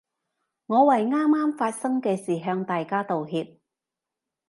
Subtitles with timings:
[0.65, 3.59] 我為啱啱發生嘅事向大家道歉